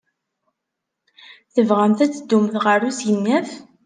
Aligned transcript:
Tebɣamt 1.53 1.99
ad 2.05 2.11
teddumt 2.11 2.55
ɣer 2.65 2.79
usegnaf? 2.89 3.49